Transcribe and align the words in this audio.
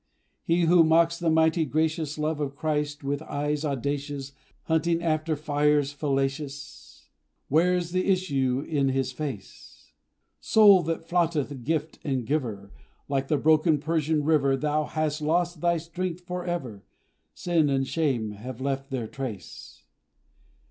He 0.41 0.61
who 0.63 0.83
mocks 0.83 1.19
the 1.19 1.29
mighty, 1.29 1.63
gracious 1.63 2.17
Love 2.17 2.39
of 2.39 2.55
Christ, 2.55 3.03
with 3.03 3.21
eyes 3.21 3.63
audacious, 3.63 4.31
Hunting 4.63 4.99
after 4.99 5.35
fires 5.35 5.91
fallacious, 5.93 7.07
Wears 7.51 7.91
the 7.91 8.07
issue 8.07 8.65
in 8.67 8.89
his 8.89 9.11
face. 9.11 9.91
Soul 10.39 10.81
that 10.85 11.07
flouted 11.07 11.63
gift 11.65 11.99
and 12.03 12.25
Giver, 12.25 12.71
Like 13.07 13.27
the 13.27 13.37
broken 13.37 13.77
Persian 13.77 14.23
river, 14.23 14.57
Thou 14.57 14.85
hast 14.85 15.21
lost 15.21 15.61
thy 15.61 15.77
strength 15.77 16.21
for 16.21 16.43
ever! 16.45 16.83
Sin 17.35 17.69
and 17.69 17.85
shame 17.85 18.31
have 18.31 18.59
left 18.59 18.89
their 18.89 19.05
trace. 19.07 19.83